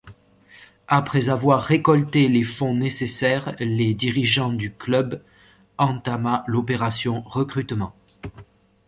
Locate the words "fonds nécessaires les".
2.43-3.93